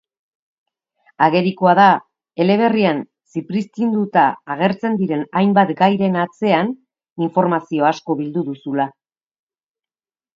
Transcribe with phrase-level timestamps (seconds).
[1.23, 1.89] Agerikoa da
[2.45, 3.01] eleberrian
[3.35, 4.23] zipriztinduta
[4.55, 6.73] agertzen diren hainbat gairen atzean
[7.27, 8.89] informazio asko bildu duzula.